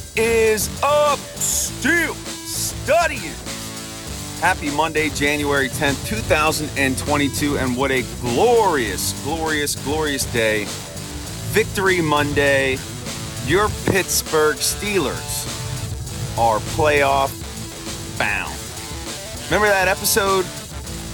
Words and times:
What 0.00 0.18
is 0.18 0.82
up, 0.82 1.18
Steel 1.18 2.14
Studians? 2.14 4.40
Happy 4.40 4.70
Monday, 4.70 5.10
January 5.10 5.68
10th, 5.68 6.08
2022, 6.08 7.58
and 7.58 7.76
what 7.76 7.90
a 7.90 8.02
glorious, 8.20 9.12
glorious, 9.24 9.76
glorious 9.84 10.24
day. 10.32 10.64
Victory 11.52 12.00
Monday. 12.00 12.78
Your 13.46 13.68
Pittsburgh 13.86 14.56
Steelers 14.56 15.46
are 16.38 16.60
playoff 16.60 17.30
bound. 18.18 18.54
Remember 19.50 19.68
that 19.68 19.86
episode 19.86 20.46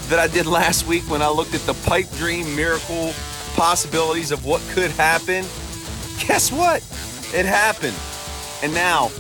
that 0.09 0.21
I 0.21 0.29
did 0.29 0.47
last 0.47 0.87
week 0.87 1.03
when 1.11 1.23
I 1.23 1.29
looked 1.29 1.55
at 1.55 1.63
the 1.63 1.75
pipe 1.89 2.09
dream 2.13 2.55
miracle 2.55 3.13
possibilities 3.57 4.31
of 4.31 4.45
what 4.45 4.63
could 4.71 4.93
happen? 4.93 5.45
Guess 6.25 6.53
what? 6.53 6.83
It 7.35 7.47
happened. 7.47 7.97
And 8.63 8.73
now, 8.73 9.11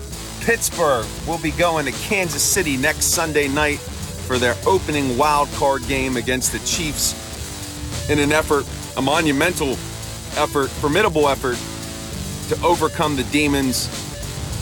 Pittsburgh 0.40 1.06
will 1.26 1.38
be 1.38 1.50
going 1.52 1.86
to 1.86 1.92
Kansas 1.92 2.42
City 2.42 2.76
next 2.76 3.06
Sunday 3.06 3.48
night 3.48 3.78
for 3.78 4.38
their 4.38 4.56
opening 4.66 5.16
wild 5.18 5.48
card 5.52 5.86
game 5.86 6.16
against 6.16 6.52
the 6.52 6.58
Chiefs 6.60 7.14
in 8.10 8.18
an 8.18 8.32
effort, 8.32 8.66
a 8.96 9.02
monumental 9.02 9.72
effort, 10.36 10.68
formidable 10.68 11.28
effort 11.28 11.58
to 12.48 12.64
overcome 12.64 13.16
the 13.16 13.24
demons 13.24 13.88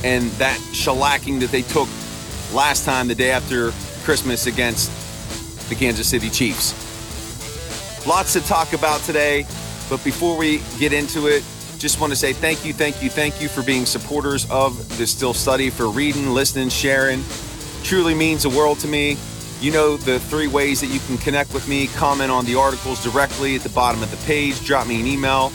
and 0.05 0.31
that 0.33 0.59
shellacking 0.73 1.41
that 1.41 1.51
they 1.51 1.63
took 1.63 1.89
last 2.53 2.85
time, 2.85 3.09
the 3.09 3.15
day 3.15 3.31
after 3.31 3.73
Christmas, 4.05 4.47
against 4.47 4.91
the 5.69 5.75
Kansas 5.75 6.09
City 6.09 6.31
Chiefs. 6.31 6.75
Lots 8.07 8.35
to 8.35 8.41
talk 8.41 8.73
about 8.75 9.01
today, 9.01 9.47
but 9.89 10.03
before 10.05 10.37
we 10.37 10.63
get 10.79 10.93
into 10.93 11.27
it, 11.27 11.43
just 11.85 12.01
want 12.01 12.11
to 12.11 12.17
say 12.17 12.33
thank 12.33 12.65
you, 12.65 12.73
thank 12.73 13.03
you, 13.03 13.11
thank 13.11 13.43
you 13.43 13.47
for 13.47 13.63
being 13.63 13.85
supporters 13.85 14.51
of 14.51 14.97
the 14.97 15.07
Steel 15.07 15.35
Study, 15.35 15.69
for 15.69 15.91
reading, 15.91 16.31
listening, 16.31 16.71
sharing. 16.71 17.23
Truly 17.83 18.15
means 18.15 18.45
the 18.45 18.49
world 18.49 18.79
to 18.79 18.89
me. 18.89 19.19
You 19.61 19.71
know 19.71 19.99
the 19.99 20.19
three 20.19 20.47
ways 20.47 20.81
that 20.81 20.87
you 20.87 20.99
can 21.01 21.19
connect 21.19 21.53
with 21.53 21.69
me 21.69 21.89
comment 21.89 22.31
on 22.31 22.47
the 22.47 22.55
articles 22.55 23.05
directly 23.05 23.55
at 23.57 23.61
the 23.61 23.69
bottom 23.69 24.03
of 24.03 24.11
the 24.11 24.17
page, 24.27 24.65
drop 24.65 24.87
me 24.87 24.99
an 24.99 25.07
email 25.07 25.53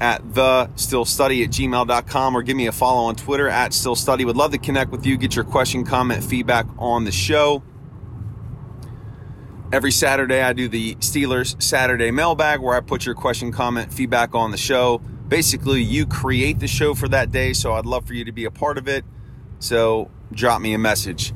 at 0.00 0.34
the 0.34 0.68
steelstudy 0.74 1.44
at 1.44 1.50
gmail.com 1.50 2.36
or 2.36 2.42
give 2.42 2.56
me 2.56 2.66
a 2.66 2.72
follow 2.72 3.04
on 3.04 3.14
Twitter 3.14 3.48
at 3.48 3.72
steel 3.72 3.94
study. 3.94 4.24
Would 4.24 4.36
love 4.36 4.50
to 4.50 4.58
connect 4.58 4.90
with 4.90 5.06
you, 5.06 5.16
get 5.16 5.36
your 5.36 5.44
question, 5.44 5.84
comment, 5.84 6.24
feedback 6.24 6.66
on 6.76 7.04
the 7.04 7.12
show. 7.12 7.62
Every 9.72 9.92
Saturday, 9.92 10.42
I 10.42 10.52
do 10.52 10.66
the 10.66 10.96
Steelers 10.96 11.62
Saturday 11.62 12.10
mailbag 12.10 12.58
where 12.58 12.76
I 12.76 12.80
put 12.80 13.06
your 13.06 13.14
question, 13.14 13.52
comment, 13.52 13.92
feedback 13.92 14.34
on 14.34 14.50
the 14.50 14.56
show. 14.56 15.00
Basically, 15.28 15.82
you 15.82 16.06
create 16.06 16.60
the 16.60 16.68
show 16.68 16.94
for 16.94 17.08
that 17.08 17.32
day, 17.32 17.52
so 17.52 17.74
I'd 17.74 17.86
love 17.86 18.06
for 18.06 18.14
you 18.14 18.24
to 18.24 18.32
be 18.32 18.44
a 18.44 18.50
part 18.50 18.78
of 18.78 18.86
it. 18.86 19.04
So 19.58 20.10
drop 20.32 20.60
me 20.60 20.74
a 20.74 20.78
message. 20.78 21.32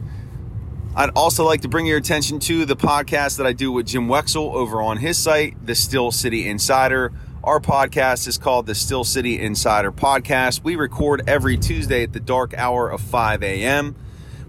I'd 0.94 1.10
also 1.10 1.44
like 1.44 1.62
to 1.62 1.68
bring 1.68 1.86
your 1.86 1.98
attention 1.98 2.38
to 2.40 2.64
the 2.64 2.76
podcast 2.76 3.38
that 3.38 3.46
I 3.46 3.52
do 3.52 3.72
with 3.72 3.86
Jim 3.86 4.08
Wexell 4.08 4.54
over 4.54 4.80
on 4.82 4.96
his 4.96 5.18
site, 5.18 5.64
The 5.64 5.74
Steel 5.74 6.10
City 6.10 6.48
Insider. 6.48 7.12
Our 7.42 7.58
podcast 7.58 8.28
is 8.28 8.38
called 8.38 8.66
the 8.66 8.74
Steel 8.74 9.04
City 9.04 9.40
Insider 9.40 9.90
Podcast. 9.90 10.62
We 10.62 10.76
record 10.76 11.22
every 11.28 11.56
Tuesday 11.56 12.02
at 12.02 12.12
the 12.12 12.20
dark 12.20 12.54
hour 12.54 12.90
of 12.90 13.00
5 13.00 13.42
a.m. 13.42 13.96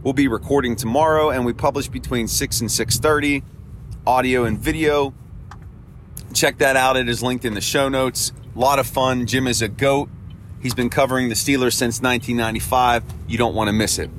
We'll 0.03 0.13
be 0.13 0.27
recording 0.27 0.75
tomorrow, 0.75 1.29
and 1.29 1.45
we 1.45 1.53
publish 1.53 1.87
between 1.87 2.27
6 2.27 2.61
and 2.61 2.69
6:30, 2.69 3.43
audio 4.05 4.43
and 4.43 4.57
video. 4.57 5.13
Check 6.33 6.57
that 6.57 6.75
out. 6.75 6.97
It 6.97 7.07
is 7.07 7.21
linked 7.21 7.45
in 7.45 7.53
the 7.53 7.61
show 7.61 7.87
notes. 7.87 8.33
A 8.53 8.59
lot 8.59 8.79
of 8.79 8.87
fun. 8.87 9.25
Jim 9.27 9.47
is 9.47 9.61
a 9.61 9.67
goat. 9.67 10.09
He's 10.61 10.73
been 10.73 10.89
covering 10.89 11.29
the 11.29 11.35
Steelers 11.35 11.73
since 11.73 12.01
1995. 12.01 13.03
You 13.27 13.37
don't 13.37 13.55
want 13.55 13.69
to 13.69 13.73
miss 13.73 13.97
it. 13.97 14.09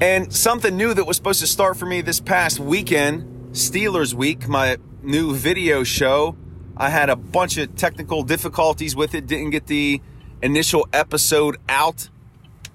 And 0.00 0.32
something 0.32 0.76
new 0.76 0.94
that 0.94 1.04
was 1.04 1.16
supposed 1.16 1.40
to 1.40 1.46
start 1.46 1.76
for 1.76 1.86
me 1.86 2.00
this 2.00 2.20
past 2.20 2.60
weekend, 2.60 3.52
Steelers 3.52 4.14
Week, 4.14 4.48
my 4.48 4.76
new 5.02 5.34
video 5.34 5.82
show. 5.82 6.36
I 6.76 6.90
had 6.90 7.10
a 7.10 7.16
bunch 7.16 7.56
of 7.56 7.74
technical 7.76 8.22
difficulties 8.22 8.94
with 8.94 9.14
it, 9.14 9.26
didn't 9.26 9.50
get 9.50 9.66
the 9.66 10.00
initial 10.42 10.88
episode 10.92 11.56
out. 11.68 12.08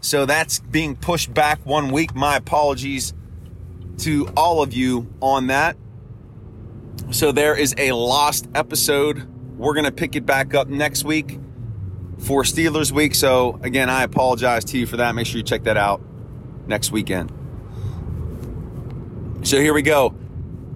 So 0.02 0.26
that's 0.26 0.60
being 0.60 0.96
pushed 0.96 1.34
back 1.34 1.66
one 1.66 1.92
week. 1.92 2.16
My 2.16 2.38
apologies 2.38 3.14
to 4.00 4.32
all 4.38 4.62
of 4.62 4.74
you 4.74 5.12
on 5.22 5.48
that. 5.48 5.78
So 7.12 7.32
there 7.32 7.56
is 7.56 7.74
a 7.78 7.92
lost 7.92 8.48
episode. 8.54 9.28
We're 9.58 9.74
going 9.74 9.86
to 9.86 9.92
pick 9.92 10.16
it 10.16 10.26
back 10.26 10.54
up 10.54 10.68
next 10.68 11.04
week 11.04 11.40
for 12.20 12.44
Steelers 12.44 12.92
Week. 12.92 13.16
So 13.16 13.60
again, 13.64 13.90
I 13.90 14.04
apologize 14.04 14.64
to 14.66 14.78
you 14.78 14.86
for 14.86 14.98
that. 14.98 15.16
Make 15.16 15.26
sure 15.26 15.38
you 15.38 15.44
check 15.44 15.64
that 15.64 15.78
out 15.78 16.00
next 16.68 16.92
weekend. 16.92 17.32
So 19.42 19.60
here 19.60 19.74
we 19.74 19.82
go. 19.82 20.14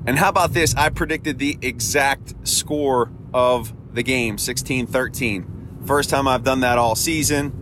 And 0.08 0.18
how 0.18 0.30
about 0.30 0.54
this? 0.54 0.74
I 0.76 0.90
predicted 0.90 1.38
the 1.38 1.60
exact 1.62 2.48
score 2.48 3.12
of 3.36 3.72
the 3.94 4.02
game 4.02 4.40
16 4.40 4.88
13. 4.88 5.82
First 5.86 6.10
time 6.10 6.28
I've 6.28 6.44
done 6.44 6.62
that 6.62 6.80
all 6.80 6.96
season. 6.96 7.58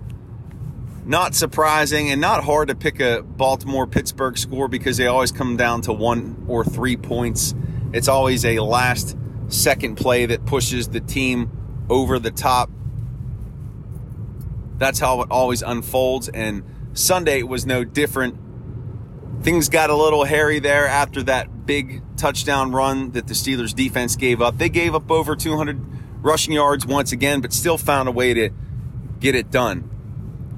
Not 1.05 1.35
surprising 1.35 2.11
and 2.11 2.21
not 2.21 2.43
hard 2.45 2.69
to 2.69 2.75
pick 2.75 3.01
a 3.01 3.23
Baltimore 3.23 3.87
Pittsburgh 3.87 4.37
score 4.37 4.67
because 4.69 4.95
they 4.95 5.07
always 5.07 5.31
come 5.31 5.57
down 5.57 5.81
to 5.81 5.91
one 5.91 6.45
or 6.47 6.63
three 6.63 6.95
points. 6.95 7.55
It's 7.91 8.07
always 8.07 8.45
a 8.45 8.59
last 8.59 9.17
second 9.49 9.95
play 9.95 10.25
that 10.27 10.45
pushes 10.45 10.89
the 10.89 10.99
team 10.99 11.51
over 11.89 12.19
the 12.19 12.31
top. 12.31 12.69
That's 14.77 14.99
how 14.99 15.21
it 15.21 15.27
always 15.29 15.61
unfolds. 15.61 16.29
And 16.29 16.63
Sunday 16.93 17.43
was 17.43 17.65
no 17.65 17.83
different. 17.83 18.37
Things 19.41 19.69
got 19.69 19.89
a 19.89 19.95
little 19.95 20.23
hairy 20.23 20.59
there 20.59 20.87
after 20.87 21.23
that 21.23 21.65
big 21.65 22.01
touchdown 22.17 22.71
run 22.71 23.11
that 23.11 23.27
the 23.27 23.33
Steelers 23.33 23.73
defense 23.75 24.15
gave 24.15 24.41
up. 24.41 24.57
They 24.57 24.69
gave 24.69 24.95
up 24.95 25.11
over 25.11 25.35
200 25.35 25.79
rushing 26.21 26.53
yards 26.53 26.85
once 26.85 27.11
again, 27.11 27.41
but 27.41 27.53
still 27.53 27.77
found 27.77 28.09
a 28.09 28.11
way 28.11 28.33
to 28.33 28.49
get 29.19 29.35
it 29.35 29.51
done. 29.51 29.89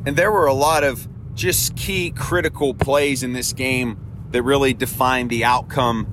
And 0.06 0.16
there 0.16 0.32
were 0.32 0.48
a 0.48 0.54
lot 0.54 0.84
of 0.84 1.08
just 1.36 1.76
key 1.76 2.12
critical 2.12 2.74
plays 2.74 3.24
in 3.24 3.34
this 3.34 3.54
game 3.54 3.98
that 4.32 4.44
really 4.44 4.74
defined 4.74 5.30
the 5.30 5.44
outcome 5.44 6.08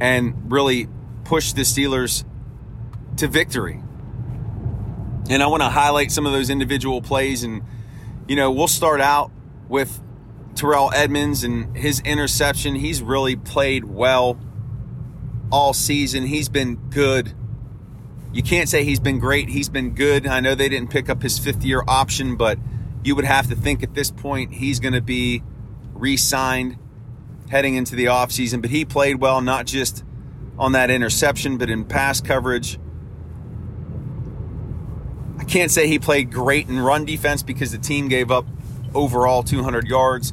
and 0.00 0.50
really 0.50 0.88
pushed 1.26 1.56
the 1.56 1.62
Steelers 1.62 2.24
to 3.16 3.26
victory. 3.26 3.82
And 5.28 5.42
I 5.42 5.48
want 5.48 5.62
to 5.62 5.68
highlight 5.68 6.12
some 6.12 6.24
of 6.24 6.32
those 6.32 6.50
individual 6.50 7.02
plays. 7.02 7.42
And, 7.42 7.62
you 8.28 8.36
know, 8.36 8.52
we'll 8.52 8.68
start 8.68 9.00
out 9.00 9.32
with 9.68 10.00
Terrell 10.54 10.92
Edmunds 10.94 11.42
and 11.42 11.76
his 11.76 12.00
interception. 12.00 12.76
He's 12.76 13.02
really 13.02 13.34
played 13.34 13.84
well 13.84 14.38
all 15.50 15.74
season. 15.74 16.26
He's 16.26 16.48
been 16.48 16.76
good. 16.90 17.34
You 18.32 18.42
can't 18.42 18.68
say 18.68 18.84
he's 18.84 19.00
been 19.00 19.18
great. 19.18 19.48
He's 19.48 19.68
been 19.68 19.94
good. 19.94 20.26
I 20.26 20.40
know 20.40 20.54
they 20.54 20.68
didn't 20.68 20.90
pick 20.90 21.08
up 21.08 21.22
his 21.22 21.38
fifth 21.38 21.64
year 21.64 21.82
option, 21.88 22.36
but 22.36 22.58
you 23.02 23.16
would 23.16 23.24
have 23.24 23.48
to 23.48 23.56
think 23.56 23.82
at 23.82 23.94
this 23.94 24.10
point 24.10 24.54
he's 24.54 24.78
going 24.78 24.94
to 24.94 25.00
be 25.00 25.42
re 25.92 26.16
signed 26.16 26.78
heading 27.50 27.74
into 27.74 27.96
the 27.96 28.06
offseason. 28.06 28.60
But 28.60 28.70
he 28.70 28.84
played 28.84 29.16
well, 29.16 29.40
not 29.40 29.66
just 29.66 30.04
on 30.58 30.72
that 30.72 30.90
interception, 30.90 31.58
but 31.58 31.70
in 31.70 31.84
pass 31.84 32.20
coverage. 32.20 32.78
I 35.38 35.44
can't 35.44 35.70
say 35.70 35.86
he 35.86 35.98
played 35.98 36.32
great 36.32 36.68
in 36.68 36.78
run 36.78 37.04
defense 37.04 37.42
because 37.42 37.72
the 37.72 37.78
team 37.78 38.08
gave 38.08 38.30
up 38.30 38.46
overall 38.94 39.42
200 39.42 39.86
yards, 39.86 40.32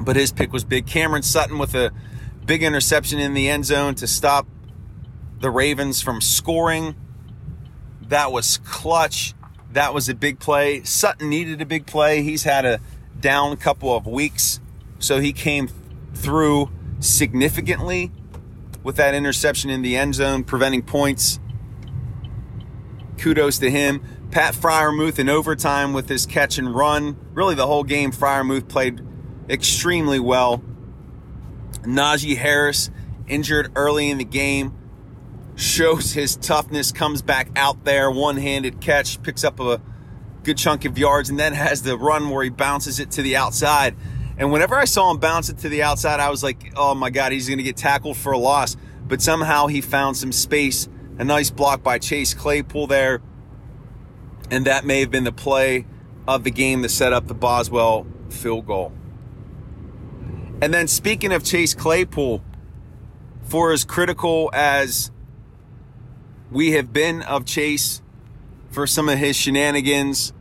but 0.00 0.16
his 0.16 0.32
pick 0.32 0.52
was 0.52 0.64
big. 0.64 0.86
Cameron 0.86 1.22
Sutton 1.22 1.58
with 1.58 1.74
a 1.74 1.92
big 2.46 2.62
interception 2.62 3.18
in 3.18 3.34
the 3.34 3.48
end 3.48 3.66
zone 3.66 3.94
to 3.96 4.06
stop 4.06 4.46
the 5.40 5.50
Ravens 5.50 6.00
from 6.00 6.20
scoring. 6.20 6.96
That 8.02 8.32
was 8.32 8.58
clutch. 8.64 9.34
That 9.72 9.92
was 9.92 10.08
a 10.08 10.14
big 10.14 10.40
play. 10.40 10.82
Sutton 10.82 11.28
needed 11.28 11.60
a 11.60 11.66
big 11.66 11.86
play. 11.86 12.22
He's 12.22 12.44
had 12.44 12.64
a 12.64 12.80
down 13.20 13.56
couple 13.58 13.94
of 13.94 14.06
weeks, 14.06 14.60
so 14.98 15.20
he 15.20 15.32
came 15.32 15.68
through 16.14 16.70
significantly 17.00 18.10
with 18.82 18.96
that 18.96 19.14
interception 19.14 19.70
in 19.70 19.82
the 19.82 19.96
end 19.96 20.14
zone, 20.14 20.44
preventing 20.44 20.82
points. 20.82 21.40
Kudos 23.18 23.58
to 23.58 23.70
him. 23.70 24.02
Pat 24.30 24.54
Freiermuth 24.54 25.18
in 25.18 25.28
overtime 25.28 25.92
with 25.92 26.08
his 26.08 26.26
catch 26.26 26.58
and 26.58 26.74
run. 26.74 27.16
Really, 27.32 27.54
the 27.54 27.66
whole 27.66 27.84
game, 27.84 28.12
Freiermuth 28.12 28.68
played 28.68 29.00
extremely 29.48 30.20
well. 30.20 30.62
Najee 31.82 32.36
Harris, 32.36 32.90
injured 33.26 33.72
early 33.74 34.10
in 34.10 34.18
the 34.18 34.24
game, 34.24 34.76
shows 35.56 36.12
his 36.12 36.36
toughness, 36.36 36.92
comes 36.92 37.22
back 37.22 37.50
out 37.56 37.84
there, 37.84 38.10
one 38.10 38.36
handed 38.36 38.80
catch, 38.80 39.22
picks 39.22 39.44
up 39.44 39.58
a 39.60 39.80
good 40.42 40.58
chunk 40.58 40.84
of 40.84 40.98
yards, 40.98 41.30
and 41.30 41.38
then 41.38 41.54
has 41.54 41.82
the 41.82 41.96
run 41.96 42.28
where 42.30 42.44
he 42.44 42.50
bounces 42.50 43.00
it 43.00 43.10
to 43.12 43.22
the 43.22 43.36
outside. 43.36 43.96
And 44.38 44.52
whenever 44.52 44.76
I 44.76 44.84
saw 44.84 45.10
him 45.10 45.18
bounce 45.18 45.48
it 45.48 45.58
to 45.58 45.68
the 45.68 45.82
outside, 45.82 46.20
I 46.20 46.30
was 46.30 46.44
like, 46.44 46.72
oh 46.76 46.94
my 46.94 47.10
God, 47.10 47.32
he's 47.32 47.48
going 47.48 47.58
to 47.58 47.64
get 47.64 47.76
tackled 47.76 48.16
for 48.16 48.32
a 48.32 48.38
loss. 48.38 48.76
But 49.06 49.20
somehow 49.20 49.66
he 49.66 49.80
found 49.80 50.16
some 50.16 50.32
space. 50.32 50.88
A 51.18 51.24
nice 51.24 51.50
block 51.50 51.82
by 51.82 51.98
Chase 51.98 52.34
Claypool 52.34 52.86
there. 52.86 53.20
And 54.50 54.66
that 54.66 54.84
may 54.84 55.00
have 55.00 55.10
been 55.10 55.24
the 55.24 55.32
play 55.32 55.86
of 56.28 56.44
the 56.44 56.52
game 56.52 56.82
to 56.82 56.88
set 56.88 57.12
up 57.12 57.26
the 57.26 57.34
Boswell 57.34 58.06
field 58.30 58.66
goal. 58.66 58.92
And 60.62 60.72
then 60.72 60.86
speaking 60.86 61.32
of 61.32 61.42
Chase 61.42 61.74
Claypool, 61.74 62.44
for 63.42 63.72
as 63.72 63.84
critical 63.84 64.50
as 64.52 65.10
we 66.50 66.72
have 66.72 66.92
been 66.92 67.22
of 67.22 67.44
Chase 67.44 68.02
for 68.70 68.86
some 68.86 69.08
of 69.08 69.18
his 69.18 69.34
shenanigans, 69.34 70.32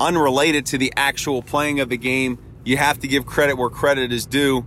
unrelated 0.00 0.64
to 0.66 0.78
the 0.78 0.92
actual 0.96 1.42
playing 1.42 1.80
of 1.80 1.88
the 1.88 1.96
game, 1.96 2.38
you 2.64 2.76
have 2.76 3.00
to 3.00 3.08
give 3.08 3.26
credit 3.26 3.56
where 3.56 3.70
credit 3.70 4.12
is 4.12 4.26
due. 4.26 4.66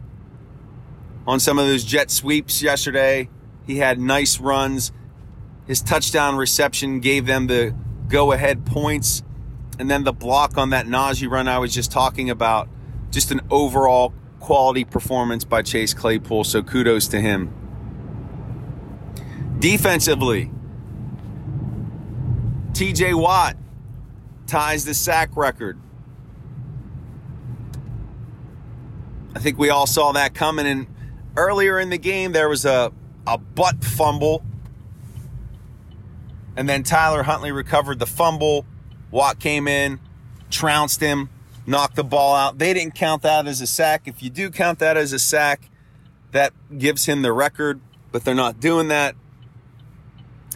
On 1.28 1.40
some 1.40 1.58
of 1.58 1.66
those 1.66 1.84
jet 1.84 2.12
sweeps 2.12 2.62
yesterday, 2.62 3.30
he 3.66 3.78
had 3.78 4.00
nice 4.00 4.40
runs. 4.40 4.92
His 5.66 5.82
touchdown 5.82 6.36
reception 6.36 7.00
gave 7.00 7.26
them 7.26 7.48
the 7.48 7.76
go 8.08 8.32
ahead 8.32 8.66
points. 8.66 9.24
And 9.80 9.90
then 9.90 10.04
the 10.04 10.14
block 10.14 10.58
on 10.58 10.70
that 10.70 10.86
Najee 10.86 11.30
run 11.30 11.48
I 11.48 11.58
was 11.58 11.74
just 11.74 11.92
talking 11.92 12.30
about, 12.30 12.70
just 13.12 13.32
an 13.32 13.42
overall 13.50 14.14
quality 14.40 14.86
performance 14.86 15.44
by 15.44 15.62
Chase 15.64 15.94
Claypool. 15.94 16.44
So 16.44 16.62
kudos 16.62 17.08
to 17.10 17.20
him. 17.20 17.54
Defensively, 19.60 20.52
TJ 22.74 23.16
Watt 23.16 23.58
ties 24.48 24.86
the 24.86 24.94
sack 24.94 25.36
record. 25.36 25.80
I 29.36 29.40
think 29.40 29.60
we 29.60 29.70
all 29.70 29.86
saw 29.86 30.14
that 30.14 30.34
coming. 30.34 30.66
And 30.66 30.88
earlier 31.36 31.80
in 31.80 31.90
the 31.90 31.98
game, 31.98 32.32
there 32.32 32.48
was 32.48 32.66
a, 32.66 32.92
a 33.28 33.38
butt 33.38 33.84
fumble. 33.84 34.44
And 36.56 36.70
then 36.70 36.84
Tyler 36.84 37.24
Huntley 37.24 37.52
recovered 37.52 38.00
the 38.00 38.06
fumble. 38.06 38.66
Watt 39.12 39.40
came 39.40 39.68
in, 39.68 40.00
trounced 40.50 41.02
him, 41.02 41.30
knocked 41.68 41.98
the 41.98 42.04
ball 42.04 42.34
out. 42.34 42.58
They 42.58 42.74
didn't 42.74 42.96
count 42.96 43.24
that 43.24 43.46
as 43.46 43.60
a 43.60 43.68
sack. 43.68 44.08
If 44.08 44.24
you 44.24 44.30
do 44.30 44.50
count 44.50 44.80
that 44.80 44.96
as 44.96 45.12
a 45.12 45.20
sack, 45.20 45.70
that 46.32 46.54
gives 46.78 47.06
him 47.06 47.22
the 47.22 47.34
record, 47.34 47.82
but 48.12 48.24
they're 48.24 48.34
not 48.34 48.60
doing 48.60 48.88
that. 48.88 49.16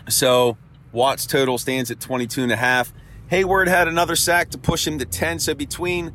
So 0.07 0.57
Watt's 0.91 1.25
total 1.25 1.57
stands 1.57 1.91
at 1.91 1.99
22 1.99 2.43
and 2.43 2.51
a 2.51 2.55
half. 2.55 2.93
Heyward 3.29 3.67
had 3.67 3.87
another 3.87 4.15
sack 4.15 4.49
to 4.51 4.57
push 4.57 4.87
him 4.87 4.97
to 4.99 5.05
10. 5.05 5.39
So 5.39 5.53
between 5.53 6.13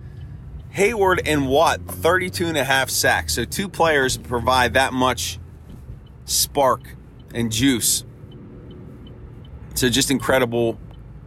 Heyward 0.75 1.21
and 1.25 1.49
Watt, 1.49 1.81
32 1.87 2.47
and 2.47 2.56
a 2.56 2.65
half 2.65 2.91
sacks. 2.91 3.35
So 3.35 3.44
two 3.44 3.69
players 3.69 4.17
provide 4.17 4.75
that 4.75 4.93
much 4.93 5.38
spark 6.25 6.97
and 7.32 7.50
juice. 7.53 8.05
So 9.75 9.88
just 9.88 10.11
incredible 10.11 10.79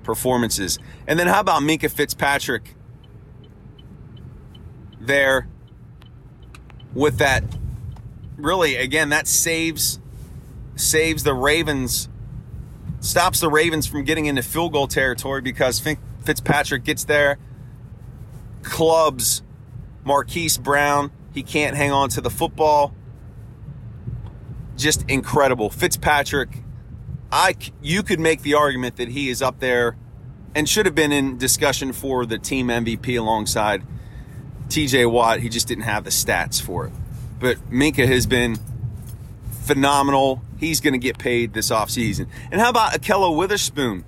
performances. 0.04 0.80
And 1.08 1.18
then 1.18 1.28
how 1.28 1.40
about 1.40 1.62
Minkah 1.62 1.92
Fitzpatrick 1.92 2.76
there 5.00 5.48
with 6.94 7.18
that 7.20 7.44
really 8.36 8.76
again 8.76 9.10
that 9.10 9.28
saves 9.28 10.00
saves 10.76 11.24
the 11.24 11.34
Ravens 11.34 12.10
stops 13.00 13.40
the 13.40 13.50
Ravens 13.50 13.88
from 13.88 14.04
getting 14.04 14.26
into 14.26 14.42
field 14.42 14.74
goal 14.74 14.88
territory 14.88 15.42
because 15.42 15.80
Fitzpatrick 16.24 16.84
gets 16.84 17.04
there, 17.06 17.38
clubs 18.68 19.42
Marquise 20.04 20.58
Brown. 20.58 21.12
He 21.34 21.44
can't 21.44 21.76
hang 21.76 21.92
on 21.92 22.10
to 22.10 22.22
the 22.22 22.30
football. 22.30 22.94
Just 24.76 25.10
incredible. 25.10 25.70
Fitzpatrick, 25.70 26.64
I 27.32 27.56
you 27.82 28.04
could 28.04 28.20
make 28.20 28.42
the 28.42 28.54
argument 28.54 28.98
that 28.98 29.10
he 29.10 29.30
is 29.30 29.42
up 29.42 29.60
there 29.60 29.98
and 30.56 30.68
should 30.68 30.86
have 30.86 30.96
been 30.96 31.12
in 31.12 31.38
discussion 31.38 31.94
for 31.94 32.26
the 32.26 32.38
team 32.38 32.68
MVP 32.68 33.18
alongside 33.20 33.84
TJ 34.70 35.12
Watt. 35.12 35.40
He 35.40 35.50
just 35.50 35.68
didn't 35.68 35.84
have 35.84 36.04
the 36.04 36.10
stats 36.10 36.62
for 36.62 36.88
it. 36.88 36.94
But 37.40 37.58
Minkah 37.70 38.08
has 38.08 38.26
been 38.26 38.58
phenomenal. 39.64 40.42
He's 40.58 40.82
going 40.82 40.94
to 40.94 41.00
get 41.00 41.18
paid 41.18 41.54
this 41.54 41.70
offseason. 41.70 42.28
And 42.52 42.60
how 42.60 42.70
about 42.70 42.94
Ahkello 42.94 43.36
Witherspoon? 43.36 44.06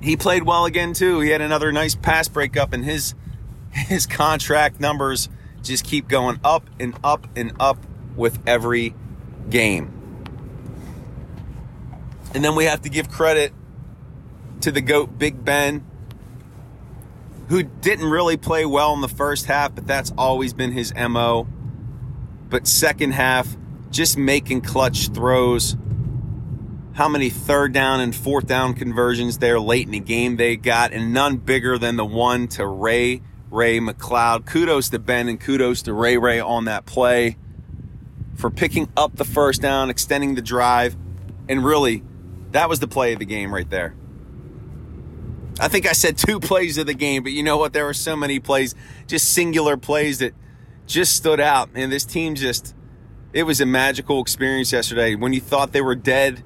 He 0.00 0.16
played 0.16 0.44
well 0.44 0.64
again 0.64 0.92
too. 0.92 1.20
He 1.20 1.30
had 1.30 1.40
another 1.40 1.72
nice 1.72 1.94
pass 1.94 2.28
breakup, 2.28 2.72
and 2.72 2.84
his 2.84 3.14
his 3.70 4.06
contract 4.06 4.80
numbers 4.80 5.28
just 5.62 5.84
keep 5.84 6.08
going 6.08 6.40
up 6.42 6.68
and 6.78 6.94
up 7.04 7.26
and 7.36 7.52
up 7.60 7.78
with 8.16 8.38
every 8.46 8.94
game. 9.48 9.96
And 12.34 12.44
then 12.44 12.54
we 12.54 12.64
have 12.64 12.82
to 12.82 12.88
give 12.88 13.10
credit 13.10 13.52
to 14.60 14.70
the 14.70 14.80
GOAT 14.80 15.18
Big 15.18 15.44
Ben, 15.44 15.84
who 17.48 17.62
didn't 17.62 18.08
really 18.08 18.36
play 18.36 18.64
well 18.64 18.94
in 18.94 19.00
the 19.00 19.08
first 19.08 19.46
half, 19.46 19.74
but 19.74 19.86
that's 19.86 20.12
always 20.16 20.52
been 20.52 20.72
his 20.72 20.94
MO. 20.94 21.48
But 22.48 22.66
second 22.66 23.12
half, 23.12 23.56
just 23.90 24.16
making 24.16 24.60
clutch 24.60 25.08
throws. 25.08 25.76
How 26.92 27.08
many 27.08 27.30
third 27.30 27.72
down 27.72 28.00
and 28.00 28.14
fourth 28.14 28.46
down 28.46 28.74
conversions 28.74 29.38
there 29.38 29.60
late 29.60 29.86
in 29.86 29.92
the 29.92 30.00
game 30.00 30.36
they 30.36 30.56
got, 30.56 30.92
and 30.92 31.12
none 31.12 31.36
bigger 31.36 31.78
than 31.78 31.96
the 31.96 32.04
one 32.04 32.48
to 32.48 32.66
Ray 32.66 33.22
Ray 33.50 33.80
McCloud. 33.80 34.46
Kudos 34.46 34.90
to 34.90 34.98
Ben 34.98 35.28
and 35.28 35.40
kudos 35.40 35.82
to 35.82 35.92
Ray 35.92 36.16
Ray 36.16 36.40
on 36.40 36.66
that 36.66 36.86
play 36.86 37.36
for 38.36 38.50
picking 38.50 38.88
up 38.96 39.16
the 39.16 39.24
first 39.24 39.60
down, 39.60 39.90
extending 39.90 40.34
the 40.34 40.42
drive, 40.42 40.96
and 41.48 41.64
really, 41.64 42.02
that 42.52 42.68
was 42.68 42.80
the 42.80 42.88
play 42.88 43.12
of 43.12 43.18
the 43.18 43.24
game 43.24 43.52
right 43.52 43.68
there. 43.68 43.94
I 45.58 45.68
think 45.68 45.86
I 45.86 45.92
said 45.92 46.16
two 46.16 46.40
plays 46.40 46.78
of 46.78 46.86
the 46.86 46.94
game, 46.94 47.22
but 47.22 47.32
you 47.32 47.42
know 47.42 47.58
what? 47.58 47.72
There 47.72 47.84
were 47.84 47.94
so 47.94 48.16
many 48.16 48.40
plays, 48.40 48.74
just 49.06 49.32
singular 49.32 49.76
plays 49.76 50.20
that 50.20 50.32
just 50.86 51.14
stood 51.16 51.40
out. 51.40 51.70
And 51.74 51.92
this 51.92 52.04
team 52.04 52.34
just 52.34 52.74
it 53.32 53.44
was 53.44 53.60
a 53.60 53.66
magical 53.66 54.20
experience 54.20 54.72
yesterday. 54.72 55.14
When 55.14 55.32
you 55.32 55.40
thought 55.40 55.72
they 55.72 55.82
were 55.82 55.94
dead, 55.94 56.42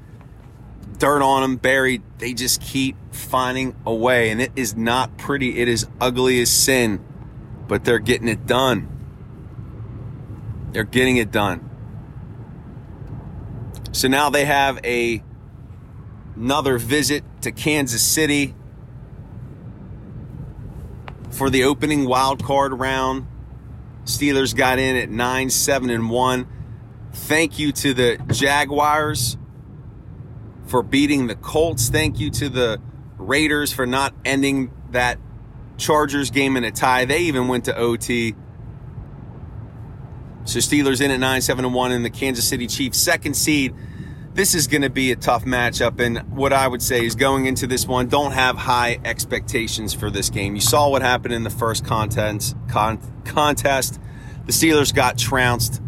dirt 0.99 1.23
on 1.23 1.43
them, 1.43 1.57
buried, 1.57 2.03
they 2.19 2.33
just 2.33 2.61
keep 2.61 2.97
finding 3.13 3.77
a 3.87 3.95
way. 3.95 4.31
And 4.31 4.41
it 4.41 4.53
is 4.57 4.77
not 4.77 5.17
pretty. 5.19 5.61
It 5.61 5.69
is 5.69 5.87
ugly 6.01 6.41
as 6.41 6.51
sin, 6.51 7.05
but 7.69 7.85
they're 7.85 7.99
getting 7.99 8.29
it 8.29 8.47
done. 8.47 8.89
They're 10.73 10.85
getting 10.85 11.17
it 11.17 11.31
done. 11.31 11.71
So 13.93 14.09
now 14.09 14.31
they 14.31 14.45
have 14.45 14.81
a 14.85 15.23
another 16.37 16.79
visit 16.79 17.23
to 17.43 17.53
Kansas 17.53 18.03
City 18.03 18.55
for 21.31 21.49
the 21.49 21.65
opening 21.65 22.07
wild 22.07 22.43
card 22.43 22.73
round. 22.73 23.27
Steelers 24.05 24.55
got 24.55 24.79
in 24.79 24.97
at 24.97 25.11
9 25.11 25.51
7 25.51 25.91
and 25.91 26.11
1. 26.11 26.47
Thank 27.13 27.59
you 27.59 27.71
to 27.73 27.95
the 27.95 28.19
Jaguars 28.33 29.37
for 30.67 30.83
beating 30.83 31.27
the 31.27 31.35
Colts. 31.35 31.89
Thank 31.89 32.19
you 32.19 32.31
to 32.31 32.49
the 32.49 32.81
Raiders 33.19 33.73
for 33.73 33.87
not 33.87 34.15
ending 34.25 34.73
that 34.91 35.19
Chargers 35.77 36.31
game 36.31 36.57
in 36.57 36.65
a 36.65 36.71
tie. 36.71 37.05
They 37.05 37.21
even 37.21 37.49
went 37.49 37.65
to 37.67 37.77
OT. 37.77 38.35
So 40.45 40.59
Steelers 40.59 41.01
in 41.01 41.11
at 41.11 41.21
9 41.21 41.41
7 41.41 41.73
1 41.73 41.93
in 41.93 42.03
the 42.03 42.11
Kansas 42.11 42.47
City 42.47 42.67
Chiefs 42.67 42.99
second 42.99 43.35
seed. 43.35 43.75
This 44.35 44.55
is 44.55 44.67
going 44.67 44.83
to 44.83 44.91
be 44.91 45.13
a 45.13 45.17
tough 45.17 45.45
matchup. 45.45 46.01
And 46.01 46.37
what 46.37 46.53
I 46.53 46.67
would 46.67 46.83
say 46.83 47.07
is 47.07 47.15
going 47.15 47.47
into 47.47 47.69
this 47.69 47.87
one, 47.87 48.09
don't 48.09 48.33
have 48.33 48.57
high 48.57 48.99
expectations 49.05 49.95
for 49.95 50.11
this 50.11 50.29
game. 50.29 50.57
You 50.57 50.61
saw 50.61 50.91
what 50.91 51.03
happened 51.03 51.35
in 51.35 51.45
the 51.45 51.51
first 51.51 51.85
contest. 51.85 52.57
Con- 52.69 53.01
contest. 53.25 54.01
The 54.47 54.53
Steelers 54.53 54.93
got 54.93 55.17
trounced 55.17 55.81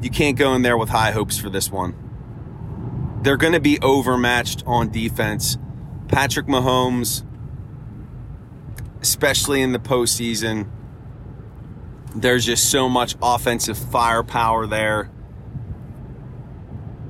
you 0.00 0.10
can't 0.10 0.36
go 0.36 0.54
in 0.54 0.62
there 0.62 0.76
with 0.76 0.88
high 0.88 1.10
hopes 1.10 1.38
for 1.38 1.50
this 1.50 1.70
one. 1.70 1.94
They're 3.22 3.36
going 3.36 3.52
to 3.52 3.60
be 3.60 3.80
overmatched 3.80 4.62
on 4.66 4.90
defense. 4.90 5.58
Patrick 6.06 6.46
Mahomes, 6.46 7.24
especially 9.00 9.60
in 9.60 9.72
the 9.72 9.78
postseason, 9.78 10.68
there's 12.14 12.46
just 12.46 12.70
so 12.70 12.88
much 12.88 13.16
offensive 13.20 13.76
firepower 13.76 14.66
there. 14.66 15.10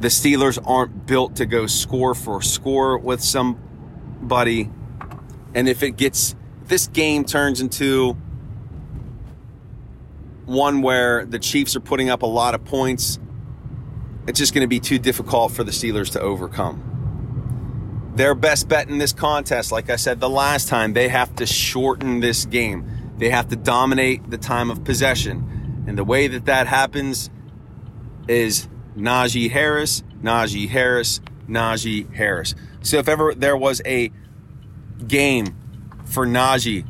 The 0.01 0.09
Steelers 0.09 0.59
aren't 0.65 1.07
built 1.07 1.37
to 1.37 1.47
go 1.47 1.67
score 1.67 2.15
for 2.15 2.41
score 2.43 2.99
with 2.99 3.23
somebody. 3.23 4.71
And 5.55 5.69
if 5.69 5.83
it 5.83 5.93
gets, 5.93 6.35
this 6.65 6.89
game 6.89 7.25
turns 7.25 7.61
into 7.61 8.17
one 10.47 10.83
where 10.83 11.27
the 11.27 11.39
Chiefs 11.39 11.77
are 11.77 11.81
putting 11.81 12.11
up 12.11 12.23
a 12.23 12.27
lot 12.27 12.55
of 12.55 12.65
points. 12.65 13.19
It's 14.29 14.39
just 14.39 14.53
going 14.53 14.63
to 14.63 14.69
be 14.69 14.79
too 14.79 14.99
difficult 14.99 15.53
for 15.53 15.65
the 15.65 15.73
Steelers 15.73 16.13
to 16.13 16.21
overcome. 16.21 18.13
Their 18.15 18.35
best 18.35 18.69
bet 18.69 18.89
in 18.89 18.99
this 18.99 19.15
contest, 19.15 19.73
like 19.73 19.89
I 19.89 19.97
said 19.97 20.21
the 20.21 20.29
last 20.29 20.69
time, 20.69 20.93
they 20.93 21.09
have 21.09 21.35
to 21.37 21.47
shorten 21.47 22.21
this 22.21 22.45
game. 22.45 23.15
They 23.17 23.31
have 23.31 23.49
to 23.49 23.57
dominate 23.57 24.29
the 24.31 24.37
time 24.37 24.71
of 24.71 24.85
possession. 24.85 25.85
And 25.89 25.97
the 25.97 26.05
way 26.05 26.29
that 26.29 26.45
that 26.45 26.67
happens 26.67 27.31
is 28.29 28.69
Najee 28.97 29.51
Harris, 29.51 30.03
Najee 30.23 30.69
Harris, 30.69 31.21
Najee 31.49 32.13
Harris. 32.13 32.55
So 32.83 32.99
if 32.99 33.09
ever 33.09 33.35
there 33.35 33.57
was 33.57 33.81
a 33.87 34.13
game 35.07 35.57
for 36.05 36.27
Najee 36.27 36.87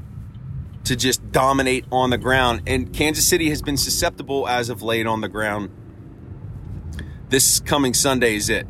to 0.84 0.96
just 0.96 1.30
dominate 1.30 1.84
on 1.92 2.10
the 2.10 2.18
ground. 2.18 2.62
And 2.66 2.92
Kansas 2.92 3.26
City 3.26 3.50
has 3.50 3.62
been 3.62 3.76
susceptible 3.76 4.48
as 4.48 4.70
of 4.70 4.82
late 4.82 5.06
on 5.06 5.20
the 5.20 5.28
ground. 5.28 5.70
This 7.28 7.60
coming 7.60 7.92
Sunday 7.92 8.36
is 8.36 8.48
it. 8.48 8.66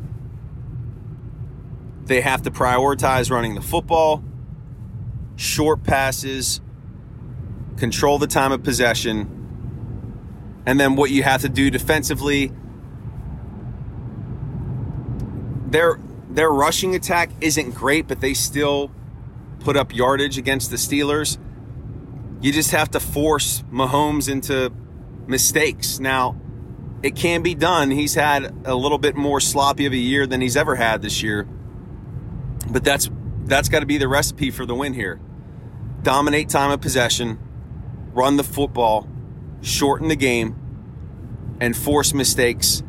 They 2.05 2.21
have 2.21 2.41
to 2.43 2.51
prioritize 2.51 3.31
running 3.31 3.55
the 3.55 3.61
football, 3.61 4.23
short 5.37 5.83
passes, 5.83 6.59
control 7.77 8.19
the 8.19 8.27
time 8.27 8.51
of 8.51 8.63
possession, 8.63 9.35
and 10.65 10.79
then 10.79 10.95
what 10.95 11.09
you 11.11 11.23
have 11.23 11.41
to 11.41 11.49
do 11.49 11.69
defensively. 11.69 12.51
Their 15.67 15.99
their 16.29 16.51
rushing 16.51 16.95
attack 16.95 17.29
isn't 17.41 17.71
great, 17.71 18.07
but 18.07 18.19
they 18.19 18.33
still 18.33 18.91
put 19.59 19.77
up 19.77 19.95
yardage 19.95 20.37
against 20.37 20.69
the 20.69 20.77
Steelers. 20.77 21.37
You 22.41 22.51
just 22.51 22.71
have 22.71 22.91
to 22.91 22.99
force 22.99 23.63
Mahomes 23.71 24.29
into 24.29 24.71
mistakes. 25.27 25.99
Now, 25.99 26.35
it 27.01 27.15
can 27.15 27.41
be 27.41 27.55
done. 27.55 27.91
He's 27.91 28.15
had 28.15 28.53
a 28.65 28.75
little 28.75 28.97
bit 28.97 29.15
more 29.15 29.39
sloppy 29.39 29.85
of 29.85 29.93
a 29.93 29.97
year 29.97 30.27
than 30.27 30.41
he's 30.41 30.57
ever 30.57 30.75
had 30.75 31.01
this 31.01 31.23
year. 31.23 31.47
But 32.69 32.83
that's 32.83 33.09
that's 33.45 33.69
got 33.69 33.79
to 33.79 33.85
be 33.85 33.97
the 33.97 34.07
recipe 34.07 34.51
for 34.51 34.65
the 34.65 34.75
win 34.75 34.93
here. 34.93 35.19
Dominate 36.03 36.49
time 36.49 36.71
of 36.71 36.81
possession, 36.81 37.39
run 38.13 38.37
the 38.37 38.43
football, 38.43 39.07
shorten 39.61 40.07
the 40.07 40.15
game, 40.15 40.55
and 41.59 41.75
force 41.75 42.13
mistakes 42.13 42.83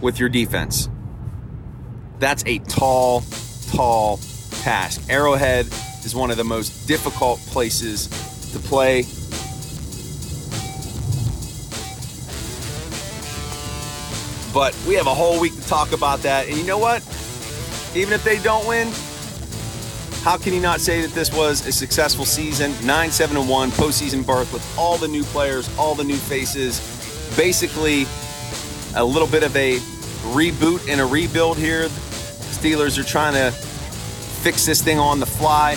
with 0.00 0.18
your 0.18 0.28
defense. 0.28 0.88
That's 2.18 2.44
a 2.46 2.58
tall, 2.58 3.22
tall 3.72 4.18
task. 4.50 5.02
Arrowhead 5.08 5.66
is 6.04 6.14
one 6.14 6.30
of 6.30 6.36
the 6.36 6.44
most 6.44 6.86
difficult 6.86 7.38
places 7.40 8.08
to 8.52 8.58
play. 8.58 9.04
But 14.58 14.76
we 14.88 14.94
have 14.94 15.06
a 15.06 15.14
whole 15.14 15.38
week 15.38 15.54
to 15.54 15.68
talk 15.68 15.92
about 15.92 16.18
that. 16.22 16.48
And 16.48 16.56
you 16.56 16.64
know 16.64 16.78
what? 16.78 16.98
Even 17.94 18.12
if 18.12 18.24
they 18.24 18.40
don't 18.40 18.66
win, 18.66 18.88
how 20.24 20.36
can 20.36 20.52
you 20.52 20.58
not 20.58 20.80
say 20.80 21.00
that 21.00 21.12
this 21.12 21.32
was 21.32 21.64
a 21.64 21.70
successful 21.70 22.24
season? 22.24 22.74
9 22.84 23.10
7 23.12 23.46
1, 23.46 23.70
postseason 23.70 24.26
berth 24.26 24.52
with 24.52 24.76
all 24.76 24.98
the 24.98 25.06
new 25.06 25.22
players, 25.22 25.70
all 25.78 25.94
the 25.94 26.02
new 26.02 26.16
faces. 26.16 26.80
Basically, 27.36 28.04
a 28.96 29.04
little 29.04 29.28
bit 29.28 29.44
of 29.44 29.54
a 29.54 29.76
reboot 30.34 30.90
and 30.90 31.00
a 31.00 31.06
rebuild 31.06 31.56
here. 31.56 31.82
The 31.82 31.88
Steelers 31.88 32.98
are 32.98 33.04
trying 33.04 33.34
to 33.34 33.52
fix 33.52 34.66
this 34.66 34.82
thing 34.82 34.98
on 34.98 35.20
the 35.20 35.26
fly. 35.26 35.76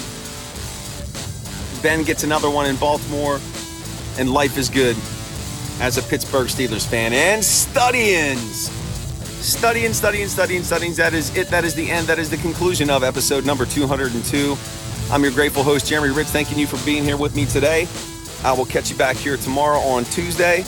Ben 1.84 2.04
gets 2.04 2.24
another 2.24 2.50
one 2.50 2.66
in 2.66 2.78
Baltimore, 2.78 3.40
and 4.18 4.34
life 4.34 4.58
is 4.58 4.72
good 4.72 4.98
as 5.82 5.98
a 5.98 6.04
Pittsburgh 6.04 6.48
Steelers 6.48 6.88
fan. 6.88 7.12
And 7.12 7.44
studying, 7.44 8.38
studying, 8.38 9.94
studying, 9.94 10.28
studying, 10.28 10.64
studying. 10.64 10.94
That 10.94 11.14
is 11.14 11.36
it. 11.36 11.48
That 11.48 11.66
is 11.66 11.74
the 11.74 11.90
end. 11.90 12.08
That 12.08 12.20
is 12.20 12.30
the 12.30 12.38
conclusion 12.38 12.90
of 12.90 13.04
episode 13.04 13.46
number 13.46 13.66
202. 13.66 14.56
I'm 15.12 15.24
your 15.24 15.32
grateful 15.32 15.64
host, 15.64 15.88
Jeremy 15.88 16.14
Hritz, 16.14 16.32
thanking 16.32 16.60
you 16.60 16.68
for 16.68 16.78
being 16.86 17.04
here 17.04 17.18
with 17.18 17.36
me 17.36 17.46
today. 17.46 17.88
I 18.44 18.54
will 18.54 18.66
catch 18.66 18.92
you 18.92 18.96
back 18.96 19.18
here 19.18 19.38
tomorrow 19.38 19.80
on 19.80 20.06
Tuesday 20.06 20.62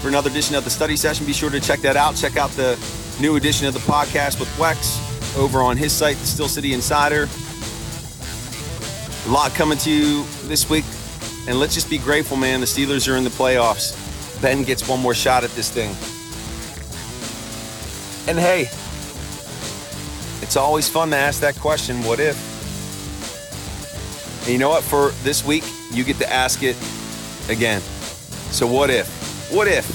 for 0.00 0.08
another 0.08 0.30
edition 0.30 0.54
of 0.54 0.64
the 0.64 0.70
study 0.70 0.96
session. 0.96 1.26
Be 1.26 1.32
sure 1.32 1.50
to 1.50 1.60
check 1.60 1.80
that 1.80 1.96
out. 1.96 2.14
Check 2.14 2.36
out 2.36 2.50
the 2.50 2.78
new 3.20 3.36
edition 3.36 3.66
of 3.66 3.74
the 3.74 3.80
podcast 3.80 4.38
with 4.38 4.48
Wex 4.56 5.36
over 5.36 5.60
on 5.60 5.76
his 5.76 5.92
site, 5.92 6.16
the 6.18 6.26
Steel 6.26 6.46
City 6.46 6.74
Insider. 6.74 7.26
A 9.26 9.30
lot 9.32 9.50
coming 9.54 9.78
to 9.78 9.90
you 9.90 10.24
this 10.44 10.68
week. 10.68 10.84
And 11.48 11.58
let's 11.58 11.72
just 11.74 11.88
be 11.88 11.96
grateful, 11.96 12.36
man. 12.36 12.60
The 12.60 12.66
Steelers 12.66 13.10
are 13.10 13.16
in 13.16 13.24
the 13.24 13.30
playoffs. 13.30 14.07
Ben 14.40 14.62
gets 14.62 14.88
one 14.88 15.00
more 15.00 15.14
shot 15.14 15.44
at 15.44 15.50
this 15.50 15.70
thing. 15.70 15.90
And 18.28 18.38
hey, 18.38 18.62
it's 20.42 20.56
always 20.56 20.88
fun 20.88 21.10
to 21.10 21.16
ask 21.16 21.40
that 21.40 21.56
question 21.56 22.02
what 22.04 22.20
if? 22.20 22.36
And 24.42 24.52
you 24.52 24.58
know 24.58 24.70
what? 24.70 24.84
For 24.84 25.10
this 25.22 25.44
week, 25.44 25.64
you 25.92 26.04
get 26.04 26.16
to 26.18 26.32
ask 26.32 26.62
it 26.62 26.76
again. 27.48 27.80
So, 28.50 28.66
what 28.66 28.90
if? 28.90 29.08
What 29.52 29.68
if 29.68 29.86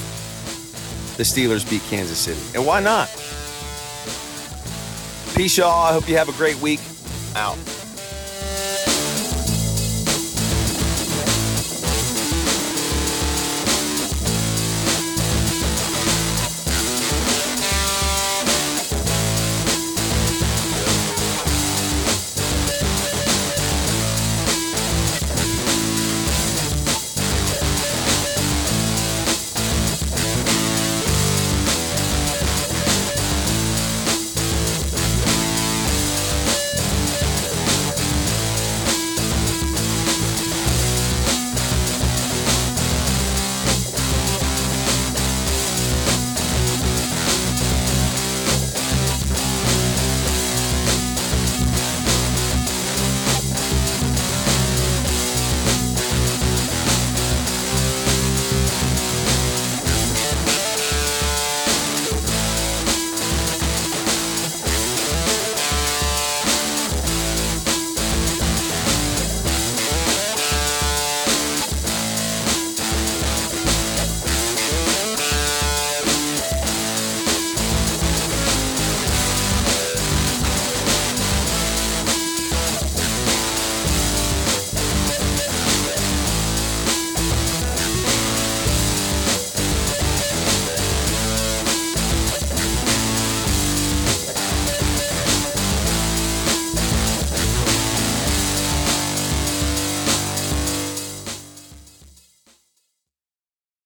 the 1.18 1.24
Steelers 1.24 1.68
beat 1.68 1.82
Kansas 1.84 2.18
City? 2.18 2.42
And 2.56 2.66
why 2.66 2.80
not? 2.80 3.10
Peace, 5.36 5.58
y'all. 5.58 5.86
I 5.86 5.94
hope 5.94 6.08
you 6.08 6.18
have 6.18 6.30
a 6.30 6.34
great 6.34 6.60
week. 6.60 6.80
Out. 7.36 7.58